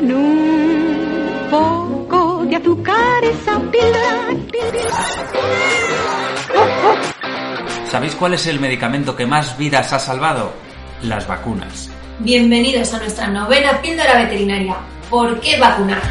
con 0.00 0.12
un 0.12 1.48
poco 1.50 2.44
de 2.46 2.56
azúcar 2.56 3.24
esa 3.24 3.58
píldora. 3.70 4.28
¿Sabéis 7.90 8.14
cuál 8.14 8.34
es 8.34 8.46
el 8.46 8.60
medicamento 8.60 9.14
que 9.14 9.26
más 9.26 9.58
vidas 9.58 9.92
ha 9.92 9.98
salvado? 9.98 10.52
Las 11.02 11.26
vacunas. 11.26 11.90
Bienvenidos 12.20 12.94
a 12.94 12.98
nuestra 12.98 13.28
novena 13.28 13.80
píldora 13.82 14.16
veterinaria. 14.16 14.76
¿Por 15.10 15.38
qué 15.40 15.58
vacunar? 15.58 16.02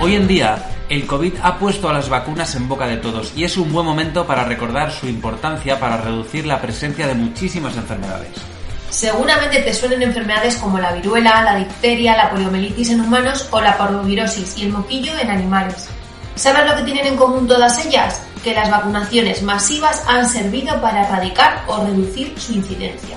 Hoy 0.00 0.14
en 0.14 0.26
día, 0.26 0.70
el 0.88 1.06
COVID 1.06 1.34
ha 1.42 1.58
puesto 1.58 1.88
a 1.88 1.92
las 1.92 2.08
vacunas 2.08 2.54
en 2.54 2.68
boca 2.68 2.86
de 2.86 2.96
todos 2.96 3.32
y 3.36 3.44
es 3.44 3.58
un 3.58 3.72
buen 3.72 3.84
momento 3.84 4.26
para 4.26 4.44
recordar 4.44 4.90
su 4.90 5.06
importancia 5.06 5.78
para 5.78 5.98
reducir 5.98 6.46
la 6.46 6.62
presencia 6.62 7.06
de 7.06 7.14
muchísimas 7.14 7.76
enfermedades. 7.76 8.59
Seguramente 8.90 9.60
te 9.60 9.72
suenen 9.72 10.02
enfermedades 10.02 10.56
como 10.56 10.78
la 10.78 10.92
viruela, 10.92 11.42
la 11.42 11.56
difteria, 11.56 12.16
la 12.16 12.30
poliomielitis 12.30 12.90
en 12.90 13.00
humanos 13.00 13.48
o 13.52 13.60
la 13.60 13.78
parvovirosis 13.78 14.58
y 14.58 14.64
el 14.64 14.72
moquillo 14.72 15.16
en 15.18 15.30
animales. 15.30 15.88
¿Sabes 16.34 16.68
lo 16.68 16.76
que 16.76 16.82
tienen 16.82 17.06
en 17.06 17.16
común 17.16 17.46
todas 17.46 17.84
ellas? 17.84 18.20
Que 18.42 18.54
las 18.54 18.70
vacunaciones 18.70 19.42
masivas 19.42 20.02
han 20.08 20.28
servido 20.28 20.80
para 20.80 21.06
erradicar 21.06 21.62
o 21.68 21.84
reducir 21.84 22.34
su 22.38 22.52
incidencia. 22.52 23.16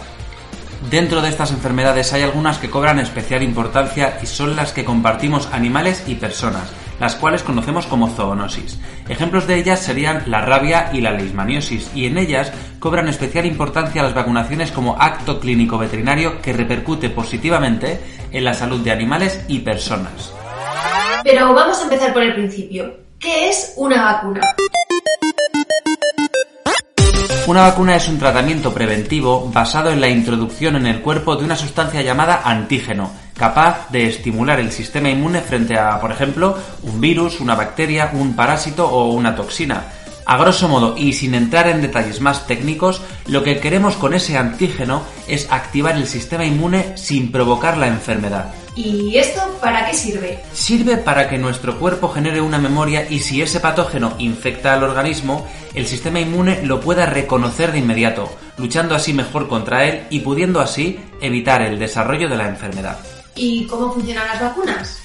Dentro 0.89 1.21
de 1.21 1.29
estas 1.29 1.51
enfermedades 1.51 2.13
hay 2.13 2.21
algunas 2.21 2.57
que 2.57 2.69
cobran 2.69 2.99
especial 2.99 3.41
importancia 3.41 4.19
y 4.21 4.25
son 4.25 4.55
las 4.55 4.73
que 4.73 4.85
compartimos 4.85 5.47
animales 5.51 6.03
y 6.05 6.15
personas, 6.15 6.69
las 6.99 7.15
cuales 7.15 7.43
conocemos 7.43 7.85
como 7.85 8.09
zoonosis. 8.09 8.79
Ejemplos 9.07 9.47
de 9.47 9.55
ellas 9.55 9.79
serían 9.79 10.23
la 10.27 10.41
rabia 10.41 10.89
y 10.93 11.01
la 11.01 11.11
leishmaniosis, 11.11 11.91
y 11.93 12.05
en 12.05 12.17
ellas 12.17 12.51
cobran 12.79 13.07
especial 13.07 13.45
importancia 13.45 14.03
las 14.03 14.13
vacunaciones 14.13 14.71
como 14.71 14.95
acto 14.99 15.39
clínico 15.39 15.77
veterinario 15.77 16.41
que 16.41 16.53
repercute 16.53 17.09
positivamente 17.09 17.99
en 18.31 18.43
la 18.43 18.53
salud 18.53 18.81
de 18.81 18.91
animales 18.91 19.43
y 19.47 19.59
personas. 19.59 20.33
Pero 21.23 21.53
vamos 21.53 21.79
a 21.79 21.83
empezar 21.83 22.13
por 22.13 22.23
el 22.23 22.33
principio. 22.33 22.93
¿Qué 23.19 23.49
es 23.49 23.73
una 23.77 24.03
vacuna? 24.03 24.41
Una 27.45 27.61
vacuna 27.63 27.95
es 27.97 28.07
un 28.07 28.19
tratamiento 28.19 28.73
preventivo 28.73 29.49
basado 29.51 29.91
en 29.91 29.99
la 29.99 30.07
introducción 30.07 30.77
en 30.77 30.87
el 30.87 31.01
cuerpo 31.01 31.35
de 31.35 31.43
una 31.43 31.57
sustancia 31.57 32.01
llamada 32.01 32.41
antígeno, 32.43 33.11
capaz 33.35 33.89
de 33.89 34.07
estimular 34.07 34.59
el 34.59 34.71
sistema 34.71 35.09
inmune 35.09 35.41
frente 35.41 35.77
a, 35.77 35.99
por 35.99 36.11
ejemplo, 36.11 36.57
un 36.83 37.01
virus, 37.01 37.39
una 37.39 37.55
bacteria, 37.55 38.11
un 38.13 38.35
parásito 38.35 38.87
o 38.87 39.11
una 39.11 39.35
toxina. 39.35 39.85
A 40.25 40.37
grosso 40.37 40.69
modo, 40.69 40.95
y 40.97 41.11
sin 41.13 41.35
entrar 41.35 41.67
en 41.67 41.81
detalles 41.81 42.21
más 42.21 42.47
técnicos, 42.47 43.01
lo 43.27 43.43
que 43.43 43.59
queremos 43.59 43.95
con 43.95 44.13
ese 44.13 44.37
antígeno 44.37 45.03
es 45.27 45.51
activar 45.51 45.97
el 45.97 46.07
sistema 46.07 46.45
inmune 46.45 46.97
sin 46.97 47.31
provocar 47.31 47.77
la 47.77 47.87
enfermedad. 47.87 48.53
¿Y 48.75 49.17
esto 49.17 49.41
para 49.61 49.85
qué 49.85 49.93
sirve? 49.93 50.39
Sirve 50.51 50.97
para 50.97 51.29
que 51.29 51.37
nuestro 51.37 51.77
cuerpo 51.77 52.07
genere 52.07 52.41
una 52.41 52.57
memoria 52.57 53.05
y 53.07 53.19
si 53.19 53.41
ese 53.41 53.59
patógeno 53.59 54.15
infecta 54.17 54.73
al 54.73 54.83
organismo, 54.83 55.47
el 55.75 55.85
sistema 55.85 56.19
inmune 56.19 56.63
lo 56.63 56.79
pueda 56.79 57.05
reconocer 57.05 57.71
de 57.71 57.79
inmediato, 57.79 58.33
luchando 58.57 58.95
así 58.95 59.13
mejor 59.13 59.47
contra 59.47 59.85
él 59.85 60.07
y 60.09 60.21
pudiendo 60.21 60.59
así 60.59 60.99
evitar 61.21 61.61
el 61.61 61.77
desarrollo 61.77 62.29
de 62.29 62.37
la 62.37 62.47
enfermedad. 62.47 62.97
¿Y 63.35 63.65
cómo 63.67 63.91
funcionan 63.91 64.27
las 64.27 64.41
vacunas? 64.41 64.99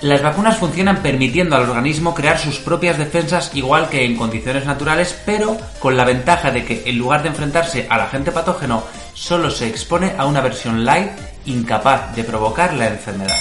Las 0.00 0.22
vacunas 0.22 0.58
funcionan 0.58 1.02
permitiendo 1.02 1.56
al 1.56 1.62
organismo 1.62 2.14
crear 2.14 2.38
sus 2.38 2.58
propias 2.58 2.98
defensas 2.98 3.50
igual 3.54 3.88
que 3.88 4.04
en 4.04 4.16
condiciones 4.16 4.66
naturales, 4.66 5.18
pero 5.24 5.56
con 5.78 5.96
la 5.96 6.04
ventaja 6.04 6.50
de 6.50 6.64
que 6.64 6.82
en 6.84 6.98
lugar 6.98 7.22
de 7.22 7.30
enfrentarse 7.30 7.86
al 7.88 8.02
agente 8.02 8.30
patógeno, 8.30 8.84
solo 9.14 9.50
se 9.50 9.66
expone 9.66 10.12
a 10.18 10.26
una 10.26 10.40
versión 10.40 10.84
light 10.84 11.10
incapaz 11.46 12.14
de 12.14 12.24
provocar 12.24 12.74
la 12.74 12.88
enfermedad. 12.88 13.38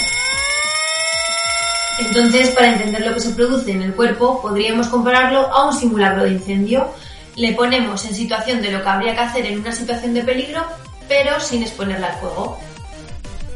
Entonces, 2.00 2.50
para 2.52 2.74
entender 2.74 3.06
lo 3.06 3.14
que 3.14 3.20
se 3.20 3.32
produce 3.32 3.72
en 3.72 3.82
el 3.82 3.94
cuerpo, 3.94 4.42
podríamos 4.42 4.88
compararlo 4.88 5.42
a 5.54 5.68
un 5.68 5.78
simulacro 5.78 6.24
de 6.24 6.32
incendio. 6.32 6.88
Le 7.36 7.54
ponemos 7.54 8.06
en 8.06 8.16
situación 8.16 8.62
de 8.62 8.72
lo 8.72 8.82
que 8.82 8.90
habría 8.90 9.14
que 9.14 9.22
hacer 9.22 9.46
en 9.46 9.60
una 9.60 9.72
situación 9.72 10.14
de 10.14 10.24
peligro, 10.24 10.64
pero 11.08 11.40
sin 11.40 11.62
exponerla 11.62 12.08
al 12.08 12.20
fuego. 12.20 12.58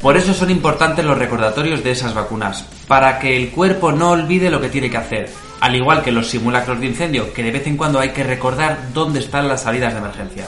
Por 0.02 0.16
eso 0.16 0.34
son 0.34 0.52
importantes 0.52 1.04
los 1.04 1.18
recordatorios 1.18 1.84
de 1.84 1.92
esas 1.92 2.14
vacunas, 2.14 2.66
para 2.88 3.20
que 3.20 3.36
el 3.36 3.50
cuerpo 3.50 3.92
no 3.92 4.12
olvide 4.12 4.50
lo 4.50 4.62
que 4.62 4.70
tiene 4.70 4.92
que 4.92 4.98
hacer, 4.98 5.30
al 5.60 5.76
igual 5.76 6.04
que 6.04 6.12
los 6.12 6.28
simulacros 6.28 6.80
de 6.80 6.86
incendio, 6.86 7.34
que 7.34 7.44
de 7.44 7.52
vez 7.52 7.66
en 7.66 7.78
cuando 7.78 8.00
hay 8.00 8.10
que 8.10 8.24
recordar 8.24 8.94
dónde 8.94 9.20
están 9.20 9.48
las 9.48 9.64
salidas 9.64 9.94
de 9.94 10.00
emergencia. 10.00 10.46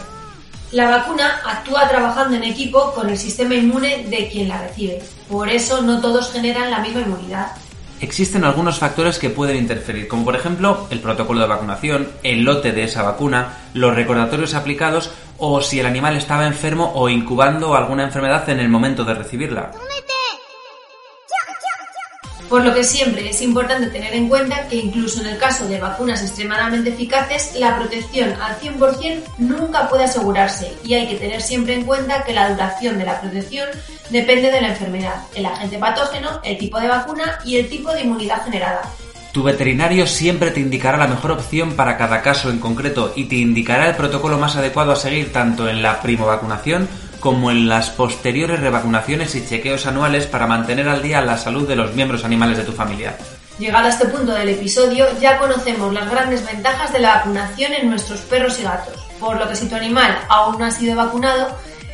La 0.72 0.88
vacuna 0.88 1.42
actúa 1.44 1.90
trabajando 1.90 2.36
en 2.36 2.44
equipo 2.44 2.94
con 2.94 3.10
el 3.10 3.18
sistema 3.18 3.56
inmune 3.56 4.06
de 4.08 4.30
quien 4.30 4.50
la 4.50 4.62
recibe. 4.62 5.02
Por 5.28 5.50
eso 5.50 5.82
no 5.82 6.00
todos 6.00 6.32
generan 6.32 6.70
la 6.70 6.80
misma 6.80 7.02
inmunidad. 7.02 7.48
Existen 8.02 8.46
algunos 8.46 8.80
factores 8.80 9.20
que 9.20 9.30
pueden 9.30 9.58
interferir, 9.58 10.08
como 10.08 10.24
por 10.24 10.36
ejemplo 10.36 10.88
el 10.90 11.00
protocolo 11.00 11.42
de 11.42 11.48
vacunación, 11.48 12.08
el 12.24 12.44
lote 12.44 12.72
de 12.72 12.84
esa 12.84 13.04
vacuna, 13.04 13.58
los 13.74 13.94
recordatorios 13.94 14.54
aplicados 14.54 15.12
o 15.38 15.62
si 15.62 15.80
el 15.80 15.86
animal 15.86 16.16
estaba 16.16 16.48
enfermo 16.48 16.92
o 16.96 17.10
incubando 17.10 17.76
alguna 17.76 18.04
enfermedad 18.04 18.48
en 18.50 18.60
el 18.60 18.70
momento 18.70 19.04
de 19.04 19.16
recibirla. 19.16 19.72
Por 22.50 22.66
lo 22.66 22.74
que 22.74 22.84
siempre 22.84 23.30
es 23.30 23.44
importante 23.44 23.88
tener 23.88 24.12
en 24.16 24.28
cuenta 24.28 24.68
que 24.68 24.78
incluso 24.78 25.22
en 25.22 25.28
el 25.28 25.38
caso 25.38 25.68
de 25.68 25.80
vacunas 25.80 26.24
extremadamente 26.24 26.90
eficaces, 26.90 27.54
la 27.60 27.78
protección 27.78 28.34
al 28.42 28.60
100% 28.60 29.22
nunca 29.38 29.88
puede 29.88 30.06
asegurarse 30.06 30.76
y 30.84 30.96
hay 30.96 31.08
que 31.08 31.18
tener 31.18 31.44
siempre 31.44 31.76
en 31.76 31.84
cuenta 31.84 32.24
que 32.24 32.34
la 32.34 32.50
duración 32.50 32.98
de 32.98 33.06
la 33.06 33.22
protección 33.22 33.70
depende 34.10 34.50
de 34.50 34.62
la 34.62 34.70
enfermedad, 34.70 35.22
el 35.36 35.46
agente 35.46 35.78
patógeno, 35.78 36.42
el 36.44 36.58
tipo 36.58 36.80
de 36.80 36.88
vacuna 36.88 37.38
y 37.46 37.58
el 37.58 37.70
tipo 37.70 37.92
de 37.94 38.02
inmunidad 38.02 38.44
generada. 38.44 38.82
Tu 39.32 39.44
veterinario 39.44 40.08
siempre 40.08 40.50
te 40.50 40.60
indicará 40.60 40.98
la 40.98 41.08
mejor 41.08 41.32
opción 41.32 41.74
para 41.74 41.98
cada 41.98 42.24
caso 42.24 42.50
en 42.50 42.58
concreto 42.58 43.14
y 43.16 43.26
te 43.26 43.36
indicará 43.36 43.88
el 43.88 43.96
protocolo 43.96 44.40
más 44.40 44.56
adecuado 44.56 44.92
a 44.92 44.96
seguir 44.96 45.32
tanto 45.32 45.70
en 45.70 45.84
la 45.84 46.02
primo 46.02 46.26
vacunación 46.26 46.90
como 47.20 47.52
en 47.52 47.68
las 47.68 47.90
posteriores 47.90 48.60
revacunaciones 48.60 49.36
y 49.36 49.46
chequeos 49.46 49.86
anuales 49.86 50.28
para 50.28 50.48
mantener 50.48 50.88
al 50.88 51.02
día 51.02 51.22
la 51.22 51.38
salud 51.38 51.68
de 51.68 51.76
los 51.76 51.94
miembros 51.94 52.24
animales 52.24 52.58
de 52.58 52.64
tu 52.64 52.72
familia. 52.72 53.18
Llegado 53.60 53.88
a 53.88 53.90
este 53.90 54.08
punto 54.08 54.34
del 54.34 54.50
episodio, 54.50 55.06
ya 55.20 55.38
conocemos 55.38 55.94
las 55.94 56.10
grandes 56.10 56.46
ventajas 56.46 56.94
de 56.94 57.00
la 57.00 57.16
vacunación 57.16 57.74
en 57.74 57.90
nuestros 57.90 58.22
perros 58.22 58.58
y 58.60 58.64
gatos, 58.64 58.96
por 59.20 59.38
lo 59.38 59.50
que 59.50 59.56
si 59.56 59.68
tu 59.68 59.76
animal 59.76 60.18
aún 60.30 60.58
no 60.58 60.66
ha 60.66 60.72
sido 60.72 60.96
vacunado, 60.96 61.50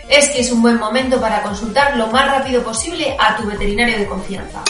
es 0.07 0.29
que 0.29 0.41
es 0.41 0.51
un 0.51 0.61
buen 0.61 0.77
momento 0.77 1.19
para 1.19 1.41
consultar 1.41 1.97
lo 1.97 2.07
más 2.07 2.29
rápido 2.29 2.61
posible 2.61 3.17
a 3.19 3.35
tu 3.35 3.47
veterinario 3.47 3.97
de 3.97 4.05
confianza. 4.05 4.63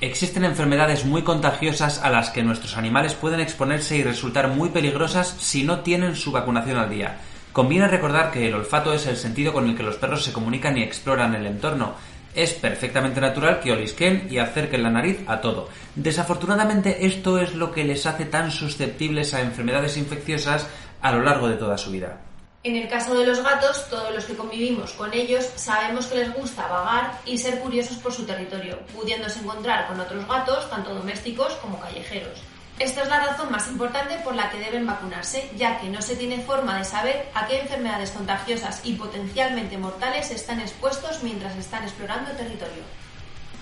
Existen 0.00 0.44
enfermedades 0.44 1.04
muy 1.04 1.22
contagiosas 1.22 2.00
a 2.02 2.10
las 2.10 2.30
que 2.30 2.44
nuestros 2.44 2.76
animales 2.76 3.14
pueden 3.14 3.40
exponerse 3.40 3.96
y 3.96 4.04
resultar 4.04 4.48
muy 4.48 4.68
peligrosas 4.68 5.34
si 5.40 5.64
no 5.64 5.80
tienen 5.80 6.14
su 6.14 6.30
vacunación 6.30 6.78
al 6.78 6.90
día. 6.90 7.18
Conviene 7.58 7.88
recordar 7.88 8.30
que 8.30 8.46
el 8.46 8.54
olfato 8.54 8.92
es 8.92 9.08
el 9.08 9.16
sentido 9.16 9.52
con 9.52 9.68
el 9.68 9.76
que 9.76 9.82
los 9.82 9.96
perros 9.96 10.22
se 10.22 10.32
comunican 10.32 10.78
y 10.78 10.84
exploran 10.84 11.34
el 11.34 11.44
entorno. 11.44 11.96
Es 12.32 12.52
perfectamente 12.52 13.20
natural 13.20 13.58
que 13.58 13.72
olisquen 13.72 14.28
y 14.30 14.38
acerquen 14.38 14.84
la 14.84 14.90
nariz 14.90 15.18
a 15.26 15.40
todo. 15.40 15.68
Desafortunadamente 15.96 17.04
esto 17.04 17.36
es 17.40 17.56
lo 17.56 17.72
que 17.72 17.82
les 17.82 18.06
hace 18.06 18.26
tan 18.26 18.52
susceptibles 18.52 19.34
a 19.34 19.40
enfermedades 19.40 19.96
infecciosas 19.96 20.68
a 21.02 21.10
lo 21.10 21.24
largo 21.24 21.48
de 21.48 21.56
toda 21.56 21.76
su 21.76 21.90
vida. 21.90 22.20
En 22.62 22.76
el 22.76 22.88
caso 22.88 23.12
de 23.18 23.26
los 23.26 23.42
gatos, 23.42 23.88
todos 23.90 24.14
los 24.14 24.24
que 24.24 24.36
convivimos 24.36 24.92
con 24.92 25.12
ellos 25.12 25.44
sabemos 25.56 26.06
que 26.06 26.18
les 26.18 26.32
gusta 26.32 26.68
vagar 26.68 27.18
y 27.26 27.38
ser 27.38 27.58
curiosos 27.58 27.96
por 27.96 28.12
su 28.12 28.24
territorio, 28.24 28.78
pudiéndose 28.94 29.40
encontrar 29.40 29.88
con 29.88 29.98
otros 29.98 30.28
gatos, 30.28 30.70
tanto 30.70 30.94
domésticos 30.94 31.54
como 31.54 31.80
callejeros. 31.80 32.38
Esta 32.78 33.02
es 33.02 33.08
la 33.08 33.26
razón 33.26 33.50
más 33.50 33.66
importante 33.68 34.18
por 34.22 34.36
la 34.36 34.50
que 34.50 34.60
deben 34.60 34.86
vacunarse, 34.86 35.50
ya 35.56 35.80
que 35.80 35.88
no 35.88 36.00
se 36.00 36.14
tiene 36.14 36.38
forma 36.42 36.78
de 36.78 36.84
saber 36.84 37.28
a 37.34 37.48
qué 37.48 37.60
enfermedades 37.60 38.12
contagiosas 38.12 38.82
y 38.84 38.92
potencialmente 38.94 39.76
mortales 39.76 40.30
están 40.30 40.60
expuestos 40.60 41.24
mientras 41.24 41.56
están 41.56 41.82
explorando 41.82 42.30
el 42.30 42.36
territorio. 42.36 42.84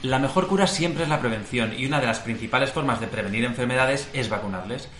La 0.03 0.19
mejor 0.19 0.49
cura 0.49 0.67
siempre 0.67 1.05
es 1.05 1.09
la 1.09 1.21
prevención 1.21 1.73
y 1.79 1.87
una 1.87 1.99
de 1.99 2.07
las 2.07 2.19
principales 2.19 2.73
formas 2.73 3.01
de 3.01 3.07
prevenir 3.07 3.45
enfermedades 3.45 4.07
es 4.13 4.29
vacunarles. 4.29 4.91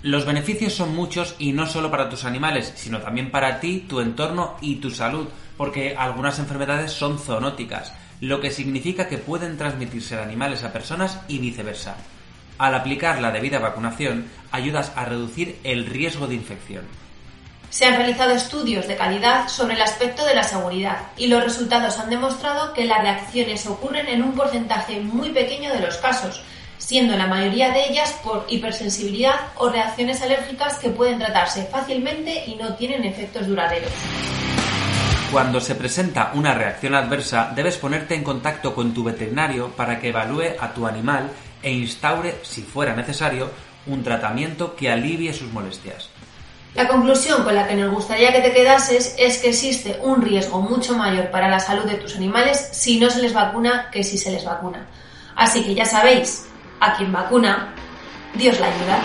Los 0.00 0.24
beneficios 0.24 0.72
son 0.72 0.94
muchos 0.94 1.36
y 1.38 1.52
no 1.52 1.66
solo 1.66 1.90
para 1.90 2.08
tus 2.08 2.24
animales, 2.24 2.72
sino 2.76 3.00
también 3.00 3.30
para 3.30 3.60
ti, 3.60 3.84
tu 3.86 4.00
entorno 4.00 4.56
y 4.62 4.76
tu 4.76 4.90
salud, 4.90 5.28
porque 5.58 5.94
algunas 5.98 6.38
enfermedades 6.38 6.92
son 6.92 7.18
zoonóticas, 7.18 7.92
lo 8.22 8.40
que 8.40 8.50
significa 8.50 9.06
que 9.06 9.18
pueden 9.18 9.58
transmitirse 9.58 10.16
de 10.16 10.22
animales 10.22 10.64
a 10.64 10.72
personas 10.72 11.20
y 11.28 11.38
viceversa. 11.38 11.96
Al 12.58 12.74
aplicar 12.74 13.20
la 13.20 13.30
debida 13.30 13.58
vacunación, 13.58 14.30
ayudas 14.50 14.92
a 14.96 15.04
reducir 15.04 15.58
el 15.62 15.86
riesgo 15.86 16.26
de 16.26 16.34
infección. 16.34 16.84
Se 17.68 17.84
han 17.84 17.96
realizado 17.96 18.30
estudios 18.30 18.88
de 18.88 18.96
calidad 18.96 19.48
sobre 19.48 19.74
el 19.74 19.82
aspecto 19.82 20.24
de 20.24 20.34
la 20.34 20.42
seguridad 20.42 20.98
y 21.16 21.26
los 21.26 21.44
resultados 21.44 21.98
han 21.98 22.08
demostrado 22.08 22.72
que 22.72 22.86
las 22.86 23.02
reacciones 23.02 23.66
ocurren 23.66 24.08
en 24.08 24.22
un 24.22 24.32
porcentaje 24.32 25.00
muy 25.00 25.30
pequeño 25.30 25.72
de 25.72 25.80
los 25.80 25.96
casos, 25.96 26.42
siendo 26.78 27.16
la 27.16 27.26
mayoría 27.26 27.70
de 27.72 27.90
ellas 27.90 28.12
por 28.24 28.46
hipersensibilidad 28.48 29.34
o 29.56 29.68
reacciones 29.68 30.22
alérgicas 30.22 30.78
que 30.78 30.90
pueden 30.90 31.18
tratarse 31.18 31.64
fácilmente 31.66 32.44
y 32.46 32.54
no 32.54 32.74
tienen 32.76 33.04
efectos 33.04 33.46
duraderos. 33.46 33.90
Cuando 35.32 35.60
se 35.60 35.74
presenta 35.74 36.30
una 36.34 36.54
reacción 36.54 36.94
adversa, 36.94 37.52
debes 37.54 37.76
ponerte 37.76 38.14
en 38.14 38.22
contacto 38.22 38.74
con 38.74 38.94
tu 38.94 39.02
veterinario 39.02 39.70
para 39.72 39.98
que 39.98 40.08
evalúe 40.08 40.54
a 40.58 40.72
tu 40.72 40.86
animal 40.86 41.30
e 41.66 41.72
instaure, 41.72 42.36
si 42.42 42.62
fuera 42.62 42.94
necesario, 42.94 43.50
un 43.86 44.04
tratamiento 44.04 44.76
que 44.76 44.88
alivie 44.88 45.32
sus 45.32 45.52
molestias. 45.52 46.10
La 46.76 46.86
conclusión 46.86 47.42
con 47.42 47.56
la 47.56 47.66
que 47.66 47.74
nos 47.74 47.92
gustaría 47.92 48.32
que 48.32 48.40
te 48.40 48.52
quedases 48.52 49.16
es 49.18 49.38
que 49.38 49.48
existe 49.48 49.98
un 50.00 50.22
riesgo 50.22 50.60
mucho 50.60 50.96
mayor 50.96 51.28
para 51.32 51.48
la 51.48 51.58
salud 51.58 51.82
de 51.82 51.96
tus 51.96 52.14
animales 52.14 52.68
si 52.70 53.00
no 53.00 53.10
se 53.10 53.20
les 53.20 53.32
vacuna 53.32 53.88
que 53.90 54.04
si 54.04 54.16
se 54.16 54.30
les 54.30 54.44
vacuna. 54.44 54.86
Así 55.34 55.64
que 55.64 55.74
ya 55.74 55.84
sabéis, 55.84 56.46
a 56.78 56.96
quien 56.96 57.10
vacuna, 57.10 57.74
Dios 58.34 58.60
la 58.60 58.68
ayuda. 58.68 59.02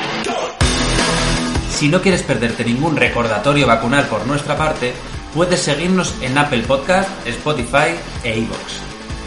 Si 1.71 1.87
no 1.87 1.99
quieres 1.99 2.21
perderte 2.21 2.63
ningún 2.63 2.95
recordatorio 2.95 3.65
vacunal 3.65 4.05
por 4.05 4.27
nuestra 4.27 4.55
parte, 4.55 4.93
puedes 5.33 5.61
seguirnos 5.61 6.13
en 6.21 6.37
Apple 6.37 6.61
Podcast, 6.67 7.09
Spotify 7.25 7.95
e 8.23 8.37
iVoox. 8.37 8.81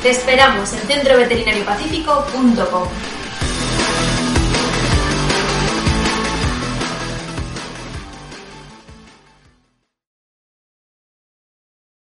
Te 0.05 0.11
esperamos 0.11 0.73
en 0.73 0.79
centroveterinariopacífico.com. 0.81 3.14